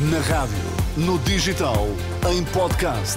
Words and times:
Na 0.00 0.20
rádio, 0.20 0.54
no 0.96 1.18
digital, 1.18 1.88
em 2.30 2.44
podcast. 2.44 3.16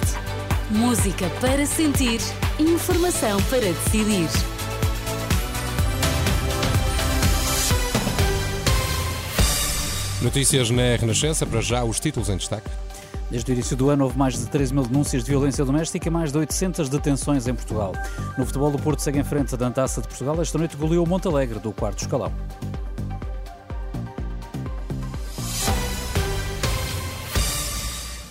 Música 0.68 1.30
para 1.40 1.64
sentir, 1.64 2.20
informação 2.58 3.40
para 3.44 3.60
decidir. 3.60 4.28
Notícias 10.20 10.70
na 10.70 10.96
Renascença, 10.96 11.46
para 11.46 11.60
já 11.60 11.84
os 11.84 12.00
títulos 12.00 12.28
em 12.28 12.36
destaque. 12.36 12.68
Desde 13.30 13.52
o 13.52 13.54
início 13.54 13.76
do 13.76 13.88
ano 13.88 14.02
houve 14.02 14.18
mais 14.18 14.36
de 14.36 14.46
13 14.46 14.74
mil 14.74 14.82
denúncias 14.82 15.22
de 15.22 15.30
violência 15.30 15.64
doméstica 15.64 16.08
e 16.08 16.10
mais 16.10 16.32
de 16.32 16.38
800 16.38 16.88
detenções 16.88 17.46
em 17.46 17.54
Portugal. 17.54 17.92
No 18.36 18.44
futebol, 18.44 18.72
do 18.72 18.78
Porto 18.80 18.98
segue 18.98 19.20
em 19.20 19.24
frente 19.24 19.56
da 19.56 19.70
Taça 19.70 20.00
de 20.00 20.08
Portugal. 20.08 20.42
Esta 20.42 20.58
noite 20.58 20.76
goleou 20.76 21.06
o 21.06 21.08
Montalegre 21.08 21.60
do 21.60 21.70
quarto 21.72 22.00
escalão. 22.00 22.32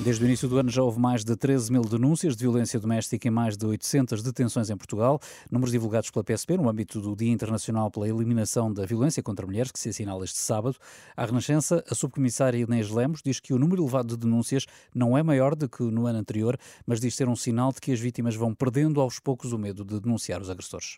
Desde 0.03 0.23
o 0.23 0.25
início 0.25 0.49
do 0.49 0.57
ano 0.57 0.71
já 0.71 0.81
houve 0.81 0.99
mais 0.99 1.23
de 1.23 1.37
13 1.37 1.71
mil 1.71 1.83
denúncias 1.83 2.35
de 2.35 2.43
violência 2.43 2.79
doméstica 2.79 3.27
e 3.27 3.29
mais 3.29 3.55
de 3.55 3.67
800 3.67 4.23
detenções 4.23 4.71
em 4.71 4.75
Portugal. 4.75 5.19
Números 5.51 5.71
divulgados 5.71 6.09
pela 6.09 6.23
PSP 6.23 6.57
no 6.57 6.67
âmbito 6.67 6.99
do 6.99 7.15
Dia 7.15 7.31
Internacional 7.31 7.91
pela 7.91 8.09
Eliminação 8.09 8.73
da 8.73 8.83
Violência 8.83 9.21
contra 9.21 9.45
Mulheres, 9.45 9.71
que 9.71 9.77
se 9.77 9.89
assinala 9.89 10.23
este 10.23 10.39
sábado. 10.39 10.75
À 11.15 11.23
Renascença, 11.23 11.83
a 11.87 11.93
subcomissária 11.93 12.57
Inês 12.57 12.89
Lemos 12.89 13.21
diz 13.23 13.39
que 13.39 13.53
o 13.53 13.59
número 13.59 13.83
elevado 13.83 14.17
de 14.17 14.25
denúncias 14.25 14.65
não 14.93 15.15
é 15.15 15.21
maior 15.21 15.55
do 15.55 15.69
que 15.69 15.83
no 15.83 16.07
ano 16.07 16.17
anterior, 16.17 16.57
mas 16.83 16.99
diz 16.99 17.13
ser 17.13 17.29
um 17.29 17.35
sinal 17.35 17.71
de 17.71 17.79
que 17.79 17.91
as 17.91 17.99
vítimas 17.99 18.35
vão 18.35 18.55
perdendo 18.55 18.99
aos 19.01 19.19
poucos 19.19 19.53
o 19.53 19.57
medo 19.59 19.85
de 19.85 19.99
denunciar 19.99 20.41
os 20.41 20.49
agressores. 20.49 20.97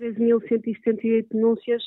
13.178 0.00 1.26
denúncias 1.30 1.82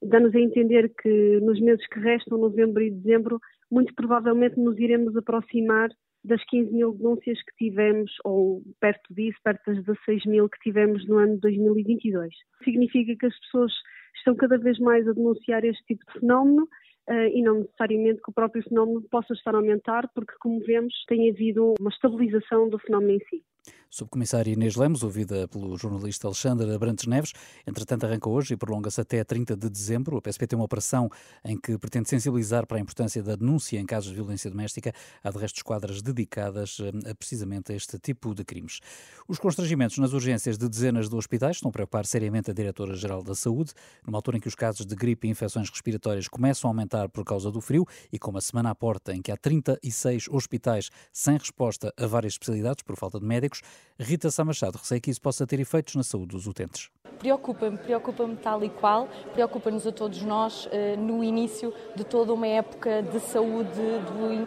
dá-nos 0.00 0.32
a 0.36 0.38
entender 0.38 0.92
que 1.02 1.40
nos 1.40 1.60
meses 1.60 1.84
que 1.88 1.98
restam, 1.98 2.38
novembro 2.38 2.80
e 2.80 2.92
dezembro, 2.92 3.40
muito 3.70 3.94
provavelmente 3.94 4.58
nos 4.58 4.78
iremos 4.78 5.16
aproximar 5.16 5.90
das 6.24 6.42
15 6.44 6.72
mil 6.72 6.92
denúncias 6.94 7.38
que 7.42 7.56
tivemos, 7.56 8.10
ou 8.24 8.62
perto 8.80 9.14
disso, 9.14 9.38
perto 9.42 9.62
das 9.66 9.84
16 9.84 10.26
mil 10.26 10.48
que 10.48 10.58
tivemos 10.60 11.06
no 11.06 11.18
ano 11.18 11.34
de 11.34 11.40
2022. 11.40 12.34
Significa 12.64 13.16
que 13.16 13.26
as 13.26 13.38
pessoas 13.40 13.72
estão 14.16 14.34
cada 14.34 14.58
vez 14.58 14.78
mais 14.78 15.06
a 15.08 15.12
denunciar 15.12 15.64
este 15.64 15.82
tipo 15.86 16.04
de 16.06 16.20
fenómeno 16.20 16.68
uh, 17.08 17.28
e 17.32 17.42
não 17.42 17.60
necessariamente 17.60 18.20
que 18.22 18.30
o 18.30 18.34
próprio 18.34 18.62
fenómeno 18.62 19.02
possa 19.10 19.32
estar 19.32 19.54
a 19.54 19.58
aumentar, 19.58 20.08
porque, 20.14 20.34
como 20.40 20.60
vemos, 20.60 20.92
tem 21.06 21.30
havido 21.30 21.74
uma 21.80 21.90
estabilização 21.90 22.68
do 22.68 22.78
fenómeno 22.78 23.12
em 23.12 23.20
si. 23.30 23.42
Subcomissária 23.90 24.52
Inês 24.52 24.76
Lemos, 24.76 25.02
ouvida 25.02 25.48
pelo 25.48 25.76
jornalista 25.76 26.26
Alexandre 26.26 26.70
Abrantes 26.74 27.06
Neves, 27.06 27.32
entretanto 27.66 28.04
arranca 28.04 28.28
hoje 28.28 28.54
e 28.54 28.56
prolonga-se 28.56 29.00
até 29.00 29.24
30 29.24 29.56
de 29.56 29.70
dezembro. 29.70 30.16
O 30.16 30.22
PSP 30.22 30.46
tem 30.46 30.58
uma 30.58 30.66
operação 30.66 31.10
em 31.44 31.58
que 31.58 31.78
pretende 31.78 32.08
sensibilizar 32.08 32.66
para 32.66 32.76
a 32.76 32.80
importância 32.80 33.22
da 33.22 33.34
denúncia 33.34 33.78
em 33.78 33.86
casos 33.86 34.10
de 34.10 34.14
violência 34.16 34.50
doméstica. 34.50 34.92
Há 35.24 35.30
de 35.30 35.38
resto 35.38 35.56
esquadras 35.56 36.02
dedicadas 36.02 36.78
a, 37.06 37.14
precisamente 37.14 37.72
a 37.72 37.74
este 37.74 37.98
tipo 37.98 38.34
de 38.34 38.44
crimes. 38.44 38.80
Os 39.26 39.38
constrangimentos 39.38 39.96
nas 39.98 40.12
urgências 40.12 40.58
de 40.58 40.68
dezenas 40.68 41.08
de 41.08 41.16
hospitais 41.16 41.56
estão 41.56 41.70
a 41.70 41.72
preocupar 41.72 42.04
seriamente 42.04 42.50
a 42.50 42.54
Diretora-Geral 42.54 43.22
da 43.22 43.34
Saúde, 43.34 43.72
numa 44.06 44.18
altura 44.18 44.36
em 44.36 44.40
que 44.40 44.48
os 44.48 44.54
casos 44.54 44.84
de 44.84 44.94
gripe 44.94 45.26
e 45.26 45.30
infecções 45.30 45.70
respiratórias 45.70 46.28
começam 46.28 46.68
a 46.68 46.70
aumentar 46.70 47.08
por 47.08 47.24
causa 47.24 47.50
do 47.50 47.60
frio 47.60 47.86
e 48.12 48.18
com 48.18 48.30
uma 48.30 48.40
semana 48.40 48.70
à 48.70 48.74
porta 48.74 49.14
em 49.14 49.22
que 49.22 49.32
há 49.32 49.36
36 49.36 50.28
hospitais 50.30 50.90
sem 51.12 51.38
resposta 51.38 51.92
a 51.96 52.06
várias 52.06 52.34
especialidades 52.34 52.82
por 52.82 52.96
falta 52.96 53.18
de 53.18 53.26
médicos, 53.26 53.62
Rita 53.98 54.30
Sá 54.30 54.44
Machado 54.44 54.76
receia 54.76 55.00
que 55.00 55.10
isso 55.10 55.20
possa 55.20 55.46
ter 55.46 55.58
efeitos 55.58 55.94
na 55.96 56.02
saúde 56.02 56.28
dos 56.28 56.46
utentes. 56.46 56.90
Preocupa-me, 57.18 57.76
preocupa-me 57.78 58.36
tal 58.36 58.62
e 58.62 58.70
qual, 58.70 59.08
preocupa-nos 59.32 59.86
a 59.86 59.92
todos 59.92 60.22
nós 60.22 60.68
eh, 60.70 60.96
no 60.96 61.24
início 61.24 61.74
de 61.96 62.04
toda 62.04 62.32
uma 62.32 62.46
época 62.46 63.02
de 63.02 63.18
saúde 63.18 63.70
do, 63.72 64.46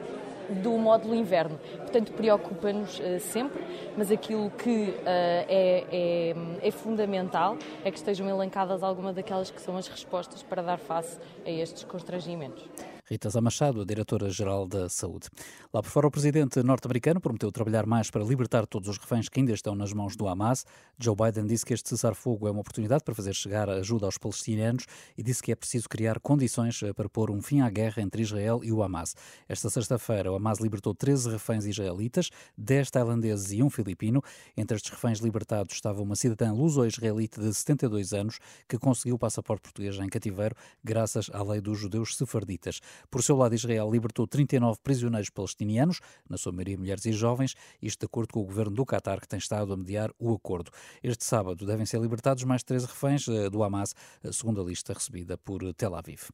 do 0.62 0.72
módulo 0.78 1.16
inverno. 1.16 1.60
Portanto, 1.78 2.12
preocupa-nos 2.14 3.00
uh, 3.00 3.20
sempre, 3.20 3.64
mas 3.98 4.12
aquilo 4.12 4.50
que 4.52 4.70
uh, 4.70 5.04
é, 5.06 5.86
é, 5.92 6.68
é, 6.68 6.72
fundamental 6.72 7.58
é 7.84 7.92
que 7.92 7.98
estejam 7.98 8.28
elencadas 8.28 8.84
algumas 8.84 9.16
daquelas 9.16 9.52
que 9.52 9.62
são 9.62 9.78
as 9.78 9.88
respostas 9.88 10.44
para 10.44 10.62
dar 10.62 10.78
face 10.78 11.20
a 11.46 11.50
estes 11.50 11.84
constrangimentos. 11.84 12.64
Rita 13.12 13.30
Zá 13.30 13.42
Machado, 13.42 13.82
a 13.82 13.84
diretora-geral 13.84 14.66
da 14.66 14.88
Saúde. 14.88 15.28
Lá 15.74 15.84
por 15.84 15.90
fora, 15.90 16.08
o 16.08 16.12
presidente 16.12 16.64
norte-americano 16.64 17.20
prometeu 17.20 17.52
trabalhar 17.52 17.86
mais 17.86 18.10
para 18.10 18.24
libertar 18.24 18.66
todos 18.66 18.88
os 18.88 18.98
reféns 18.98 19.28
que 19.28 19.38
ainda 19.38 19.52
estão 19.52 19.76
nas 19.76 19.92
mãos 19.92 20.16
do 20.16 20.30
Hamas. 20.30 20.66
Joe 20.98 21.14
Biden 21.14 21.46
disse 21.46 21.66
que 21.66 21.74
este 21.74 21.90
cessar-fogo 21.90 22.48
é 22.48 22.52
uma 22.52 22.62
oportunidade 22.62 23.04
para 23.04 23.14
fazer 23.14 23.36
chegar 23.36 23.70
ajuda 23.70 24.06
aos 24.06 24.18
palestinianos 24.18 24.86
e 25.18 25.24
disse 25.24 25.44
que 25.44 25.52
é 25.52 25.56
preciso 25.56 25.90
criar 25.90 26.22
condições 26.22 26.82
eh, 26.84 26.94
para 26.94 27.10
pôr 27.10 27.30
um 27.30 27.42
fim 27.42 27.60
à 27.60 27.70
guerra 27.70 28.02
entre 28.02 28.22
Israel 28.22 28.62
e 28.64 28.72
o 28.72 28.82
Hamas. 28.82 29.14
Esta 29.46 29.70
sexta-feira, 29.70 30.32
o 30.32 30.36
Hamas 30.38 30.62
libertou 30.62 30.96
13 30.96 31.32
reféns 31.32 31.66
israelitas, 31.66 32.30
10 32.58 32.92
tailandeses 32.92 33.52
e 33.52 33.62
um 33.62 33.70
filipino. 33.70 34.24
Entre 34.56 34.78
estes 34.78 34.90
reféns 34.90 35.20
libertados 35.20 35.74
estava 35.74 36.02
uma 36.02 36.16
cidadã 36.16 36.54
luso-israelita 36.54 37.42
de 37.42 37.54
72 37.54 38.14
anos 38.14 38.40
que 38.70 38.78
conseguiu 38.78 39.16
o 39.16 39.20
passaporte 39.20 39.64
português 39.64 40.00
em 40.00 40.08
cativeiro 40.08 40.56
graças 40.82 41.30
à 41.34 41.44
lei 41.44 41.60
dos 41.60 41.78
judeus 41.78 42.16
sefarditas. 42.16 42.80
Por 43.10 43.24
seu 43.24 43.36
lado, 43.36 43.56
Israel 43.56 43.90
libertou 43.92 44.28
39 44.28 44.80
prisioneiros 44.84 45.30
palestinianos, 45.30 46.00
na 46.30 46.38
sua 46.38 46.52
maioria 46.52 46.78
mulheres 46.78 47.06
e 47.06 47.12
jovens, 47.12 47.56
isto 47.82 48.02
de 48.02 48.06
acordo 48.06 48.34
com 48.34 48.42
o 48.42 48.46
governo 48.46 48.76
do 48.76 48.86
Qatar, 48.86 49.20
que 49.20 49.28
tem 49.28 49.40
estado 49.40 49.74
a 49.74 49.78
mediar 49.78 50.12
o 50.20 50.34
acordo. 50.34 50.72
Este 51.04 51.24
sábado 51.24 51.66
devem 51.66 51.86
ser 51.86 52.00
libertados 52.00 52.44
mais 52.44 52.64
13 52.64 52.86
reféns 52.86 53.28
eh, 53.28 53.50
do 53.50 53.64
Hamas, 53.64 53.94
eh, 54.24 54.30
a 54.30 54.64
lista 54.64 54.94
recebida 54.94 55.38
por 55.38 55.74
Tel 55.74 55.96
Aviv. 55.96 56.30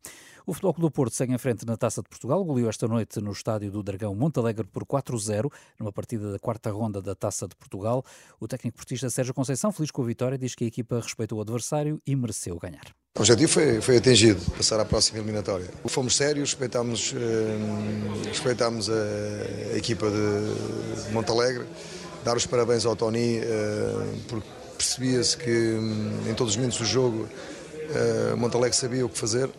O 0.45 0.53
Futebol 0.53 0.73
do 0.73 0.91
Porto 0.91 1.13
segue 1.13 1.33
em 1.33 1.37
frente 1.37 1.65
na 1.65 1.77
Taça 1.77 2.01
de 2.01 2.09
Portugal, 2.09 2.43
goleou 2.43 2.69
esta 2.69 2.87
noite 2.87 3.19
no 3.19 3.31
estádio 3.31 3.71
do 3.71 3.83
Dragão 3.83 4.15
Montalegre 4.15 4.65
por 4.67 4.85
4-0, 4.85 5.51
numa 5.79 5.91
partida 5.91 6.31
da 6.31 6.39
quarta 6.39 6.71
ronda 6.71 7.01
da 7.01 7.15
Taça 7.15 7.47
de 7.47 7.55
Portugal. 7.55 8.03
O 8.39 8.47
técnico 8.47 8.77
portista 8.77 9.09
Sérgio 9.09 9.33
Conceição, 9.33 9.71
feliz 9.71 9.91
com 9.91 10.01
a 10.01 10.05
vitória, 10.05 10.37
diz 10.37 10.55
que 10.55 10.63
a 10.63 10.67
equipa 10.67 10.99
respeitou 10.99 11.37
o 11.37 11.41
adversário 11.41 12.01
e 12.05 12.15
mereceu 12.15 12.57
ganhar. 12.57 12.96
O 13.17 13.21
objetivo 13.21 13.51
foi, 13.51 13.81
foi 13.81 13.97
atingido, 13.97 14.39
passar 14.51 14.79
à 14.79 14.85
próxima 14.85 15.17
eliminatória. 15.17 15.65
Fomos 15.87 16.15
sérios, 16.15 16.51
respeitámos, 16.51 17.15
eh, 17.17 18.27
respeitámos 18.27 18.91
a, 18.91 18.93
a, 19.73 19.77
equipa 19.77 20.07
de 20.07 21.11
Montalegre, 21.11 21.65
dar 22.23 22.37
os 22.37 22.45
parabéns 22.45 22.85
ao 22.85 22.95
Tony, 22.95 23.39
eh, 23.39 24.05
porque 24.27 24.47
percebia-se 24.77 25.35
que 25.35 25.49
hum, 25.49 26.29
em 26.29 26.33
todos 26.35 26.53
os 26.53 26.57
momentos 26.57 26.77
do 26.77 26.85
jogo 26.85 27.27
eh, 27.89 28.35
Montalegre 28.35 28.77
sabia 28.77 29.03
o 29.03 29.09
que 29.09 29.17
fazer. 29.17 29.49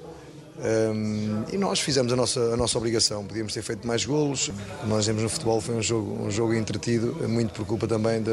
Um, 0.60 1.44
e 1.52 1.56
nós 1.56 1.80
fizemos 1.80 2.12
a 2.12 2.16
nossa, 2.16 2.40
a 2.40 2.56
nossa 2.56 2.78
obrigação, 2.78 3.24
podíamos 3.24 3.52
ter 3.52 3.62
feito 3.62 3.86
mais 3.86 4.04
golos. 4.04 4.52
Nós 4.86 5.04
vemos 5.04 5.22
no 5.22 5.28
futebol 5.28 5.60
foi 5.60 5.74
um 5.74 5.82
jogo, 5.82 6.24
um 6.24 6.30
jogo 6.30 6.54
entretido, 6.54 7.28
muito 7.28 7.52
por 7.54 7.66
culpa 7.66 7.88
também 7.88 8.22
da, 8.22 8.32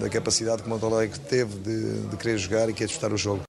da 0.00 0.08
capacidade 0.10 0.62
que 0.62 0.68
Montalegre 0.68 1.18
teve 1.18 1.58
de, 1.58 2.08
de 2.08 2.16
querer 2.18 2.36
jogar 2.36 2.68
e 2.68 2.74
querer 2.74 2.88
disputar 2.88 3.10
o 3.10 3.16
jogo. 3.16 3.47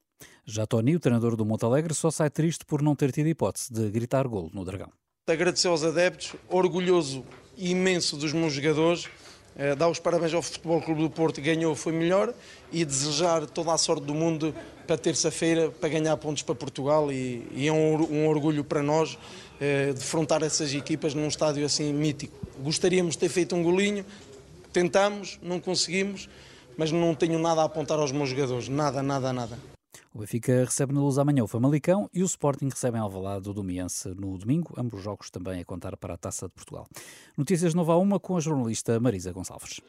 Já 0.49 0.65
Tony, 0.65 0.95
o 0.95 0.99
treinador 0.99 1.35
do 1.35 1.45
Montalegre, 1.45 1.93
só 1.93 2.09
sai 2.09 2.29
triste 2.29 2.65
por 2.65 2.81
não 2.81 2.95
ter 2.95 3.11
tido 3.11 3.27
hipótese 3.27 3.71
de 3.71 3.87
gritar 3.91 4.27
gol 4.27 4.49
no 4.51 4.65
Dragão. 4.65 4.91
Agradecer 5.27 5.67
aos 5.67 5.83
adeptos, 5.83 6.35
orgulhoso 6.49 7.23
imenso 7.55 8.17
dos 8.17 8.33
meus 8.33 8.53
jogadores, 8.53 9.07
eh, 9.55 9.75
dar 9.75 9.87
os 9.89 9.99
parabéns 9.99 10.33
ao 10.33 10.41
Futebol 10.41 10.81
Clube 10.81 11.03
do 11.03 11.09
Porto, 11.09 11.39
ganhou, 11.39 11.75
foi 11.75 11.93
melhor, 11.93 12.33
e 12.71 12.83
desejar 12.83 13.45
toda 13.45 13.71
a 13.71 13.77
sorte 13.77 14.05
do 14.05 14.15
mundo 14.15 14.55
para 14.87 14.97
terça-feira, 14.97 15.69
para 15.69 15.87
ganhar 15.87 16.17
pontos 16.17 16.41
para 16.41 16.55
Portugal, 16.55 17.11
e, 17.11 17.47
e 17.51 17.67
é 17.67 17.71
um, 17.71 18.01
um, 18.11 18.27
orgulho 18.27 18.63
para 18.63 18.81
nós 18.81 19.19
eh, 19.61 19.93
defrontar 19.93 20.41
essas 20.41 20.73
equipas 20.73 21.13
num 21.13 21.27
estádio 21.27 21.63
assim 21.63 21.93
mítico. 21.93 22.35
Gostaríamos 22.57 23.13
de 23.13 23.19
ter 23.19 23.29
feito 23.29 23.55
um 23.55 23.61
golinho, 23.61 24.03
tentamos, 24.73 25.37
não 25.43 25.59
conseguimos, 25.59 26.27
mas 26.75 26.91
não 26.91 27.13
tenho 27.13 27.37
nada 27.37 27.61
a 27.61 27.65
apontar 27.65 27.99
aos 27.99 28.11
meus 28.11 28.29
jogadores, 28.29 28.67
nada, 28.67 29.03
nada, 29.03 29.31
nada. 29.31 29.78
O 30.11 30.19
Benfica 30.19 30.65
recebe 30.65 30.91
na 30.91 31.01
luz 31.01 31.19
amanhã 31.19 31.43
o 31.43 31.47
Famalicão 31.47 32.09
e 32.11 32.23
o 32.23 32.25
Sporting 32.25 32.69
recebe 32.69 32.97
em 32.97 33.01
Alvalade 33.01 33.47
o 33.47 33.53
Domiense 33.53 34.09
no 34.09 34.35
domingo, 34.39 34.73
ambos 34.75 34.97
os 34.99 35.03
jogos 35.03 35.29
também 35.29 35.61
a 35.61 35.65
contar 35.65 35.95
para 35.97 36.15
a 36.15 36.17
Taça 36.17 36.47
de 36.47 36.53
Portugal. 36.53 36.87
Notícias 37.37 37.75
nova 37.75 37.95
uma 37.95 38.19
com 38.19 38.35
a 38.35 38.39
jornalista 38.39 38.99
Marisa 38.99 39.31
Gonçalves. 39.31 39.79